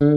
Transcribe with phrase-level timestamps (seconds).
[0.00, 0.14] Salut,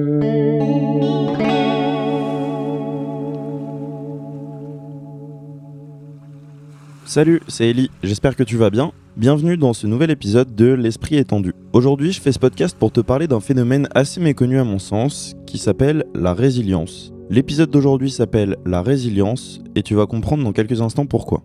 [7.47, 8.91] c'est Ellie, j'espère que tu vas bien.
[9.17, 11.55] Bienvenue dans ce nouvel épisode de L'Esprit étendu.
[11.73, 15.33] Aujourd'hui, je fais ce podcast pour te parler d'un phénomène assez méconnu à mon sens,
[15.47, 17.11] qui s'appelle la résilience.
[17.32, 21.41] L'épisode d'aujourd'hui s'appelle La résilience, et tu vas comprendre dans quelques instants pourquoi.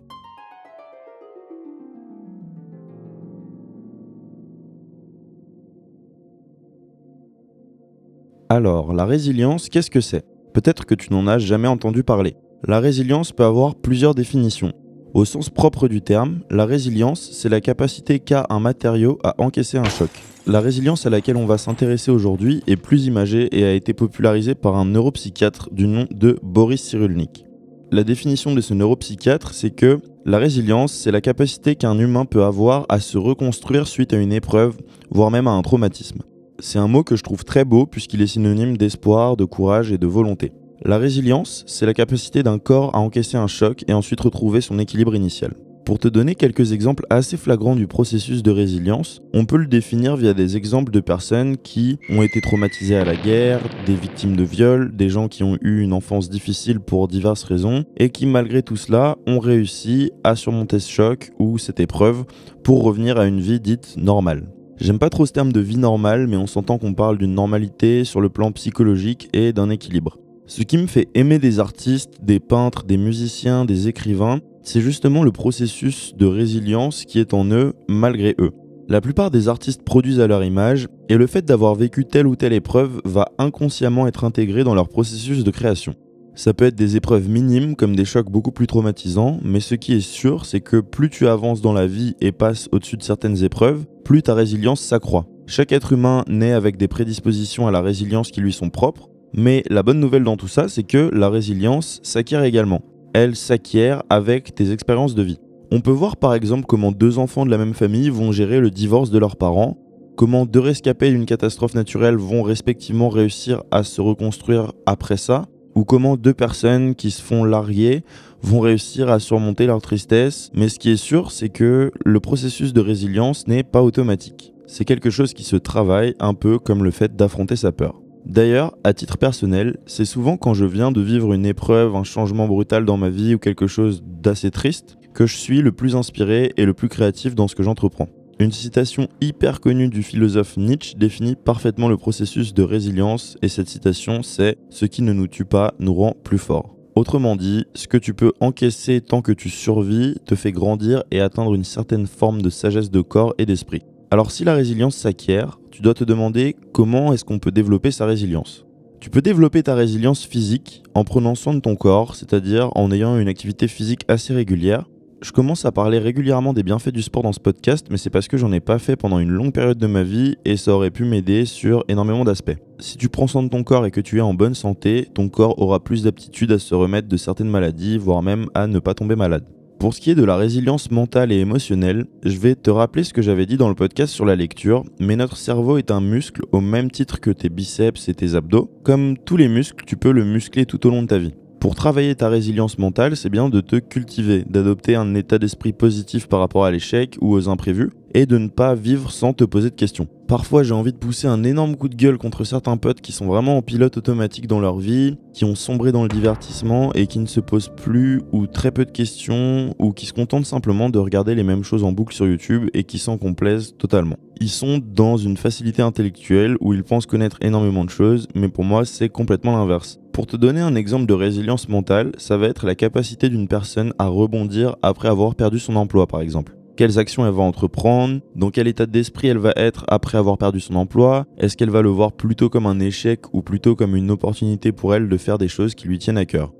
[8.49, 10.23] Alors, la résilience, qu'est-ce que c'est?
[10.53, 12.37] Peut-être que tu n'en as jamais entendu parler.
[12.65, 14.71] La résilience peut avoir plusieurs définitions.
[15.13, 19.77] Au sens propre du terme, la résilience, c'est la capacité qu'a un matériau à encaisser
[19.77, 20.09] un choc.
[20.45, 24.55] La résilience à laquelle on va s'intéresser aujourd'hui est plus imagée et a été popularisée
[24.55, 27.45] par un neuropsychiatre du nom de Boris Cyrulnik.
[27.91, 32.43] La définition de ce neuropsychiatre, c'est que la résilience, c'est la capacité qu'un humain peut
[32.43, 34.77] avoir à se reconstruire suite à une épreuve,
[35.11, 36.21] voire même à un traumatisme.
[36.59, 39.97] C'est un mot que je trouve très beau puisqu'il est synonyme d'espoir, de courage et
[39.97, 40.53] de volonté.
[40.83, 44.79] La résilience, c'est la capacité d'un corps à encaisser un choc et ensuite retrouver son
[44.79, 45.53] équilibre initial.
[45.85, 50.17] Pour te donner quelques exemples assez flagrants du processus de résilience, on peut le définir
[50.17, 54.43] via des exemples de personnes qui ont été traumatisées à la guerre, des victimes de
[54.43, 58.63] viol, des gens qui ont eu une enfance difficile pour diverses raisons et qui malgré
[58.63, 62.25] tout cela ont réussi à surmonter ce choc ou cette épreuve
[62.63, 64.49] pour revenir à une vie dite normale.
[64.79, 68.03] J'aime pas trop ce terme de vie normale, mais on s'entend qu'on parle d'une normalité
[68.03, 70.17] sur le plan psychologique et d'un équilibre.
[70.45, 75.23] Ce qui me fait aimer des artistes, des peintres, des musiciens, des écrivains, c'est justement
[75.23, 78.51] le processus de résilience qui est en eux malgré eux.
[78.87, 82.35] La plupart des artistes produisent à leur image, et le fait d'avoir vécu telle ou
[82.35, 85.95] telle épreuve va inconsciemment être intégré dans leur processus de création.
[86.37, 89.93] Ça peut être des épreuves minimes comme des chocs beaucoup plus traumatisants, mais ce qui
[89.93, 93.43] est sûr, c'est que plus tu avances dans la vie et passes au-dessus de certaines
[93.43, 95.25] épreuves, plus ta résilience s'accroît.
[95.47, 99.63] Chaque être humain naît avec des prédispositions à la résilience qui lui sont propres, mais
[99.71, 102.83] la bonne nouvelle dans tout ça, c'est que la résilience s'acquiert également.
[103.15, 105.39] Elle s'acquiert avec tes expériences de vie.
[105.71, 108.69] On peut voir par exemple comment deux enfants de la même famille vont gérer le
[108.69, 109.75] divorce de leurs parents,
[110.15, 115.47] comment deux rescapés d'une catastrophe naturelle vont respectivement réussir à se reconstruire après ça,
[115.77, 118.03] ou comment deux personnes qui se font larguer
[118.41, 120.49] vont réussir à surmonter leur tristesse.
[120.55, 124.55] Mais ce qui est sûr, c'est que le processus de résilience n'est pas automatique.
[124.65, 128.01] C'est quelque chose qui se travaille un peu comme le fait d'affronter sa peur.
[128.25, 132.47] D'ailleurs, à titre personnel, c'est souvent quand je viens de vivre une épreuve, un changement
[132.47, 136.53] brutal dans ma vie ou quelque chose d'assez triste, que je suis le plus inspiré
[136.57, 138.09] et le plus créatif dans ce que j'entreprends.
[138.39, 143.67] Une citation hyper connue du philosophe Nietzsche définit parfaitement le processus de résilience et cette
[143.67, 147.87] citation c'est⁇ Ce qui ne nous tue pas nous rend plus forts⁇ Autrement dit, ce
[147.87, 152.05] que tu peux encaisser tant que tu survis te fait grandir et atteindre une certaine
[152.05, 153.81] forme de sagesse de corps et d'esprit.
[154.11, 158.05] Alors si la résilience s'acquiert, tu dois te demander comment est-ce qu'on peut développer sa
[158.05, 158.67] résilience.
[158.99, 163.17] Tu peux développer ta résilience physique en prenant soin de ton corps, c'est-à-dire en ayant
[163.17, 164.87] une activité physique assez régulière.
[165.19, 168.27] Je commence à parler régulièrement des bienfaits du sport dans ce podcast, mais c'est parce
[168.27, 170.91] que j'en ai pas fait pendant une longue période de ma vie et ça aurait
[170.91, 172.55] pu m'aider sur énormément d'aspects.
[172.79, 175.27] Si tu prends soin de ton corps et que tu es en bonne santé, ton
[175.27, 178.93] corps aura plus d'aptitude à se remettre de certaines maladies, voire même à ne pas
[178.93, 179.43] tomber malade.
[179.79, 183.13] Pour ce qui est de la résilience mentale et émotionnelle, je vais te rappeler ce
[183.13, 186.43] que j'avais dit dans le podcast sur la lecture, mais notre cerveau est un muscle
[186.51, 188.69] au même titre que tes biceps et tes abdos.
[188.83, 191.33] Comme tous les muscles, tu peux le muscler tout au long de ta vie.
[191.59, 196.27] Pour travailler ta résilience mentale, c'est bien de te cultiver, d'adopter un état d'esprit positif
[196.27, 199.71] par rapport à l'échec ou aux imprévus, et de ne pas vivre sans te poser
[199.71, 200.07] de questions.
[200.27, 203.27] Parfois, j'ai envie de pousser un énorme coup de gueule contre certains potes qui sont
[203.27, 207.19] vraiment en pilote automatique dans leur vie, qui ont sombré dans le divertissement et qui
[207.19, 210.99] ne se posent plus ou très peu de questions, ou qui se contentent simplement de
[210.99, 214.17] regarder les mêmes choses en boucle sur YouTube et qui s'en complaisent totalement.
[214.41, 218.65] Ils sont dans une facilité intellectuelle où ils pensent connaître énormément de choses, mais pour
[218.65, 219.97] moi, c'est complètement l'inverse.
[220.11, 223.93] Pour te donner un exemple de résilience mentale, ça va être la capacité d'une personne
[223.97, 228.51] à rebondir après avoir perdu son emploi par exemple quelles actions elle va entreprendre, dans
[228.51, 231.89] quel état d'esprit elle va être après avoir perdu son emploi, est-ce qu'elle va le
[231.89, 235.47] voir plutôt comme un échec ou plutôt comme une opportunité pour elle de faire des
[235.47, 236.53] choses qui lui tiennent à cœur?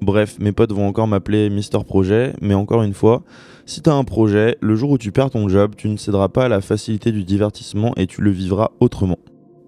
[0.00, 3.24] Bref, mes potes vont encore m'appeler Mister Projet, mais encore une fois,
[3.66, 6.28] si tu as un projet, le jour où tu perds ton job, tu ne céderas
[6.28, 9.18] pas à la facilité du divertissement et tu le vivras autrement.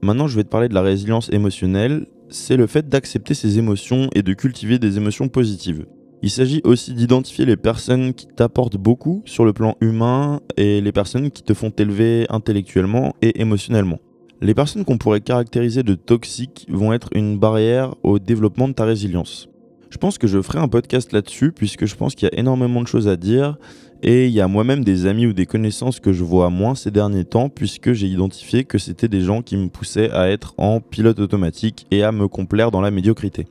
[0.03, 2.07] Maintenant, je vais te parler de la résilience émotionnelle.
[2.29, 5.87] C'est le fait d'accepter ses émotions et de cultiver des émotions positives.
[6.23, 10.93] Il s'agit aussi d'identifier les personnes qui t'apportent beaucoup sur le plan humain et les
[10.93, 13.99] personnes qui te font t'élever intellectuellement et émotionnellement.
[14.41, 18.85] Les personnes qu'on pourrait caractériser de toxiques vont être une barrière au développement de ta
[18.85, 19.49] résilience.
[19.91, 22.83] Je pense que je ferai un podcast là-dessus puisque je pense qu'il y a énormément
[22.83, 23.57] de choses à dire
[24.03, 26.91] et il y a moi-même des amis ou des connaissances que je vois moins ces
[26.91, 30.81] derniers temps puisque j'ai identifié que c'était des gens qui me poussaient à être en
[30.81, 33.47] pilote automatique et à me complaire dans la médiocrité.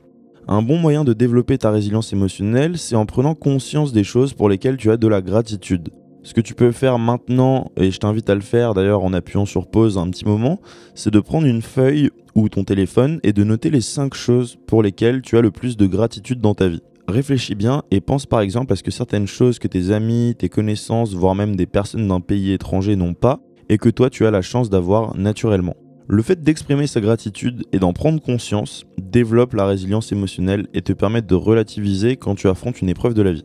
[0.48, 4.48] Un bon moyen de développer ta résilience émotionnelle, c'est en prenant conscience des choses pour
[4.48, 5.88] lesquelles tu as de la gratitude.
[6.22, 9.44] Ce que tu peux faire maintenant, et je t'invite à le faire d'ailleurs en appuyant
[9.44, 10.60] sur pause un petit moment,
[10.94, 14.84] c'est de prendre une feuille ou ton téléphone et de noter les 5 choses pour
[14.84, 16.82] lesquelles tu as le plus de gratitude dans ta vie.
[17.08, 20.48] Réfléchis bien et pense par exemple à ce que certaines choses que tes amis, tes
[20.48, 24.30] connaissances, voire même des personnes d'un pays étranger n'ont pas et que toi tu as
[24.30, 25.74] la chance d'avoir naturellement.
[26.08, 30.92] Le fait d'exprimer sa gratitude et d'en prendre conscience développe la résilience émotionnelle et te
[30.92, 33.44] permet de relativiser quand tu affrontes une épreuve de la vie.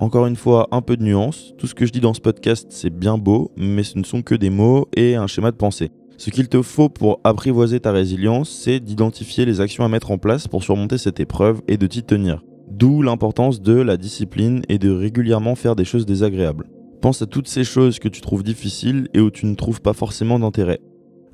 [0.00, 1.54] Encore une fois, un peu de nuance.
[1.56, 4.22] Tout ce que je dis dans ce podcast, c'est bien beau, mais ce ne sont
[4.22, 5.90] que des mots et un schéma de pensée.
[6.16, 10.18] Ce qu'il te faut pour apprivoiser ta résilience, c'est d'identifier les actions à mettre en
[10.18, 12.42] place pour surmonter cette épreuve et de t'y tenir.
[12.70, 16.66] D'où l'importance de la discipline et de régulièrement faire des choses désagréables.
[17.00, 19.92] Pense à toutes ces choses que tu trouves difficiles et où tu ne trouves pas
[19.92, 20.80] forcément d'intérêt.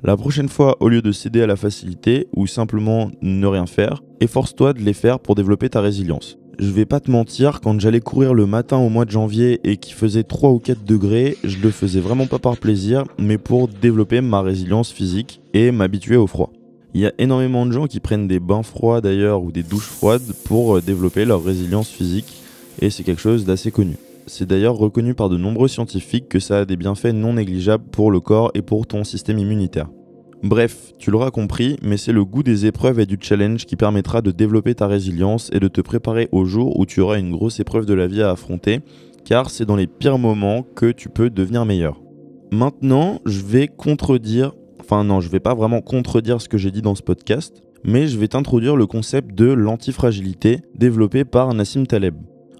[0.03, 4.03] La prochaine fois, au lieu de céder à la facilité ou simplement ne rien faire,
[4.19, 7.99] efforce-toi de les faire pour développer ta résilience je vais pas te mentir, quand j'allais
[7.99, 11.57] courir le matin au mois de janvier et qu'il faisait 3 ou 4 degrés, je
[11.57, 16.27] le faisais vraiment pas par plaisir, mais pour développer ma résilience physique et m'habituer au
[16.27, 16.51] froid.
[16.93, 19.85] Il y a énormément de gens qui prennent des bains froids d'ailleurs ou des douches
[19.85, 22.41] froides pour euh, développer leur résilience physique
[22.81, 23.97] et c'est quelque chose d'assez connu.
[24.29, 28.11] C'est d'ailleurs reconnu par de nombreux scientifiques que ça a des bienfaits non négligeables pour
[28.11, 29.87] le corps et pour ton système immunitaire.
[30.43, 34.21] Bref, tu l'auras compris, mais c'est le goût des épreuves et du challenge qui permettra
[34.21, 37.61] de développer ta résilience et de te préparer au jour où tu auras une grosse
[37.61, 38.81] épreuve de la vie à affronter,
[39.23, 42.01] car c'est dans les pires moments que tu peux devenir meilleur.
[42.51, 44.51] Maintenant, je vais contredire,
[44.81, 48.07] enfin non, je vais pas vraiment contredire ce que j'ai dit dans ce podcast, mais
[48.07, 52.15] je vais t'introduire le concept de l'antifragilité développé par Nassim Taleb.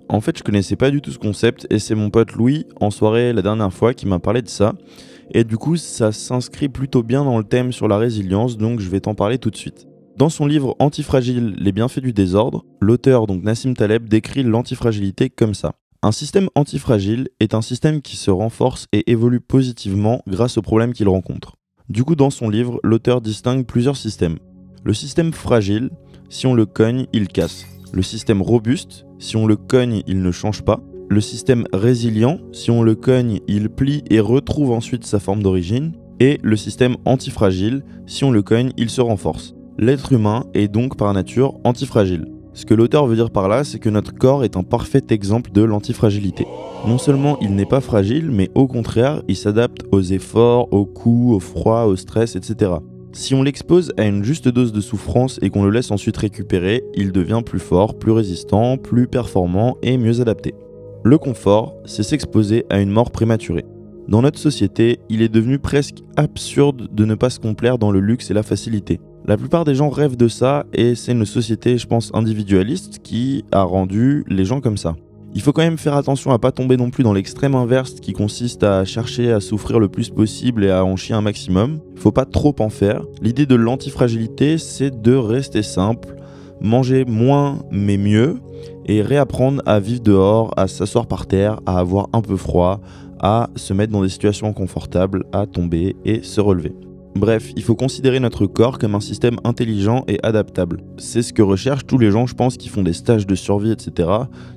[0.10, 2.92] En fait, je connaissais pas du tout ce concept et c'est mon pote Louis en
[2.92, 4.74] soirée la dernière fois qui m'a parlé de ça
[5.32, 8.90] et du coup, ça s'inscrit plutôt bien dans le thème sur la résilience, donc je
[8.90, 9.88] vais t'en parler tout de suite.
[10.16, 15.54] Dans son livre Antifragile, les bienfaits du désordre, l'auteur, donc Nassim Taleb, décrit l'antifragilité comme
[15.54, 15.74] ça.
[16.02, 20.94] Un système antifragile est un système qui se renforce et évolue positivement grâce aux problèmes
[20.94, 21.56] qu'il rencontre.
[21.90, 24.38] Du coup, dans son livre, l'auteur distingue plusieurs systèmes.
[24.84, 25.90] Le système fragile,
[26.30, 27.66] si on le cogne, il casse.
[27.94, 30.82] Le système robuste, si on le cogne, il ne change pas.
[31.10, 35.94] Le système résilient, si on le cogne, il plie et retrouve ensuite sa forme d'origine.
[36.20, 39.54] Et le système antifragile, si on le cogne, il se renforce.
[39.78, 42.26] L'être humain est donc par nature antifragile.
[42.54, 45.52] Ce que l'auteur veut dire par là, c'est que notre corps est un parfait exemple
[45.52, 46.48] de l'antifragilité.
[46.88, 51.36] Non seulement il n'est pas fragile, mais au contraire, il s'adapte aux efforts, aux coups,
[51.36, 52.72] au froid, au stress, etc.
[53.14, 56.84] Si on l'expose à une juste dose de souffrance et qu'on le laisse ensuite récupérer,
[56.94, 60.54] il devient plus fort, plus résistant, plus performant et mieux adapté.
[61.04, 63.66] Le confort, c'est s'exposer à une mort prématurée.
[64.08, 68.00] Dans notre société, il est devenu presque absurde de ne pas se complaire dans le
[68.00, 69.00] luxe et la facilité.
[69.26, 73.44] La plupart des gens rêvent de ça et c'est une société, je pense, individualiste qui
[73.52, 74.96] a rendu les gens comme ça.
[75.38, 78.12] Il faut quand même faire attention à pas tomber non plus dans l'extrême inverse qui
[78.12, 81.80] consiste à chercher à souffrir le plus possible et à en chier un maximum.
[81.94, 83.04] Il faut pas trop en faire.
[83.22, 86.16] L'idée de l'antifragilité, c'est de rester simple,
[86.60, 88.40] manger moins mais mieux
[88.88, 92.82] et réapprendre à vivre dehors, à s'asseoir par terre, à avoir un peu froid,
[93.20, 96.74] à se mettre dans des situations confortables, à tomber et se relever.
[97.18, 100.84] Bref, il faut considérer notre corps comme un système intelligent et adaptable.
[100.98, 103.72] C'est ce que recherchent tous les gens, je pense, qui font des stages de survie,
[103.72, 104.08] etc.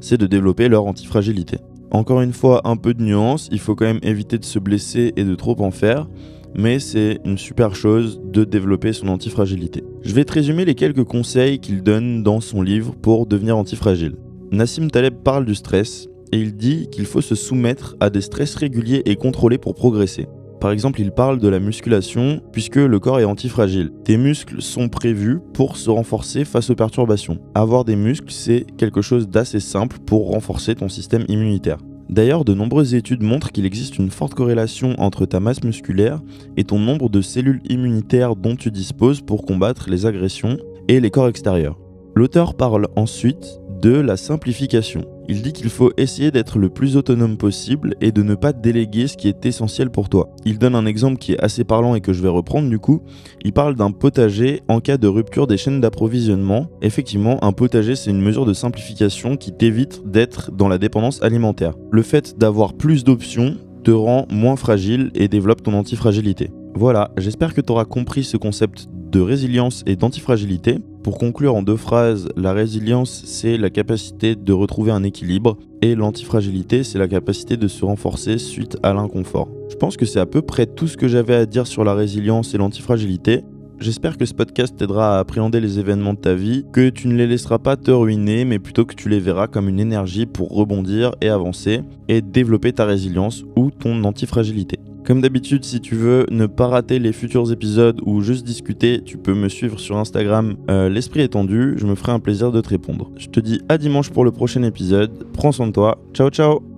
[0.03, 1.57] C'est de développer leur antifragilité.
[1.91, 5.15] Encore une fois, un peu de nuance, il faut quand même éviter de se blesser
[5.17, 6.07] et de trop en faire,
[6.55, 9.83] mais c'est une super chose de développer son antifragilité.
[10.03, 14.17] Je vais te résumer les quelques conseils qu'il donne dans son livre pour devenir antifragile.
[14.53, 18.55] Nassim Taleb parle du stress et il dit qu'il faut se soumettre à des stress
[18.55, 20.27] réguliers et contrôlés pour progresser.
[20.61, 23.91] Par exemple, il parle de la musculation puisque le corps est antifragile.
[24.05, 27.39] Tes muscles sont prévus pour se renforcer face aux perturbations.
[27.55, 31.79] Avoir des muscles, c'est quelque chose d'assez simple pour renforcer ton système immunitaire.
[32.11, 36.21] D'ailleurs, de nombreuses études montrent qu'il existe une forte corrélation entre ta masse musculaire
[36.59, 41.11] et ton nombre de cellules immunitaires dont tu disposes pour combattre les agressions et les
[41.11, 41.79] corps extérieurs.
[42.17, 45.05] L'auteur parle ensuite de la simplification.
[45.29, 49.07] Il dit qu'il faut essayer d'être le plus autonome possible et de ne pas déléguer
[49.07, 50.31] ce qui est essentiel pour toi.
[50.45, 53.03] Il donne un exemple qui est assez parlant et que je vais reprendre du coup.
[53.43, 56.67] Il parle d'un potager en cas de rupture des chaînes d'approvisionnement.
[56.83, 61.75] Effectivement, un potager c'est une mesure de simplification qui t'évite d'être dans la dépendance alimentaire.
[61.91, 66.51] Le fait d'avoir plus d'options te rend moins fragile et développe ton antifragilité.
[66.75, 70.79] Voilà, j'espère que tu auras compris ce concept de résilience et d'antifragilité.
[71.03, 75.95] Pour conclure en deux phrases, la résilience, c'est la capacité de retrouver un équilibre et
[75.95, 79.49] l'antifragilité, c'est la capacité de se renforcer suite à l'inconfort.
[79.71, 81.95] Je pense que c'est à peu près tout ce que j'avais à dire sur la
[81.95, 83.43] résilience et l'antifragilité.
[83.81, 87.17] J'espère que ce podcast t'aidera à appréhender les événements de ta vie, que tu ne
[87.17, 90.51] les laisseras pas te ruiner, mais plutôt que tu les verras comme une énergie pour
[90.51, 94.79] rebondir et avancer et développer ta résilience ou ton antifragilité.
[95.05, 99.17] Comme d'habitude, si tu veux ne pas rater les futurs épisodes ou juste discuter, tu
[99.17, 102.69] peux me suivre sur Instagram euh, L'Esprit étendu, je me ferai un plaisir de te
[102.69, 103.11] répondre.
[103.17, 106.70] Je te dis à dimanche pour le prochain épisode, prends soin de toi, ciao ciao